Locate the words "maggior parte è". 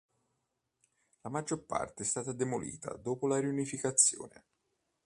1.29-2.05